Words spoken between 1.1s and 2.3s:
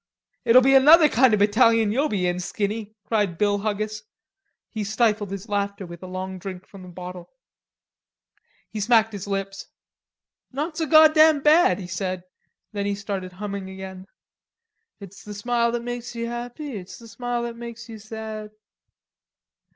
of a battalion you'll be